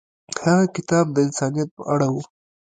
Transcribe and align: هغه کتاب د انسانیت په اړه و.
هغه 0.45 0.65
کتاب 0.75 1.05
د 1.11 1.17
انسانیت 1.27 1.69
په 1.77 1.81
اړه 1.93 2.07
و. 2.13 2.15